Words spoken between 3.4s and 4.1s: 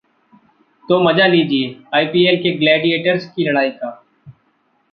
लड़ाई का